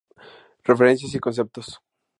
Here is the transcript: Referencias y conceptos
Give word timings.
Referencias 0.63 1.13
y 1.13 1.19
conceptos 1.19 1.79